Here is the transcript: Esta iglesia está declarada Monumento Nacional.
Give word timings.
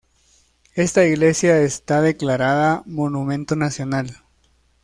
Esta 0.73 1.05
iglesia 1.05 1.61
está 1.61 2.01
declarada 2.01 2.81
Monumento 2.87 3.55
Nacional. 3.55 4.17